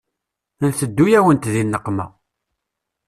Nteddu-yawent 0.67 1.45
di 1.53 1.63
nneqma. 1.65 2.05